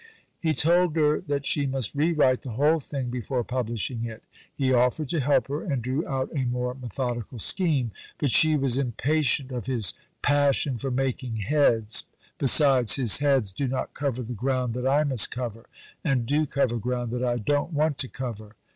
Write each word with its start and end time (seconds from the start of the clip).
He 0.39 0.55
told 0.55 0.95
her 0.95 1.21
that 1.27 1.45
she 1.45 1.67
must 1.67 1.93
rewrite 1.93 2.41
the 2.41 2.53
whole 2.53 2.79
thing 2.79 3.11
before 3.11 3.43
publishing 3.43 4.03
it. 4.03 4.23
He 4.51 4.73
offered 4.73 5.09
to 5.09 5.19
help 5.19 5.47
her, 5.47 5.61
and 5.61 5.79
drew 5.79 6.07
out 6.07 6.31
a 6.33 6.43
more 6.45 6.73
methodical 6.73 7.37
scheme; 7.37 7.91
but 8.17 8.31
she 8.31 8.55
was 8.55 8.79
impatient 8.79 9.51
of 9.51 9.67
his 9.67 9.93
"passion 10.23 10.79
for 10.79 10.89
making 10.89 11.35
heads"; 11.35 12.05
besides, 12.39 12.95
his 12.95 13.19
heads 13.19 13.53
"do 13.53 13.67
not 13.67 13.93
cover 13.93 14.23
the 14.23 14.33
ground 14.33 14.73
that 14.73 14.87
I 14.87 15.03
must 15.03 15.29
cover, 15.29 15.67
and 16.03 16.25
do 16.25 16.47
cover 16.47 16.77
ground 16.77 17.11
that 17.11 17.23
I 17.23 17.37
don't 17.37 17.71
want 17.71 17.99
to 17.99 18.07
cover." 18.07 18.55